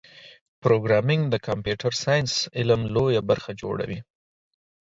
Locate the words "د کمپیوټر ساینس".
1.29-2.33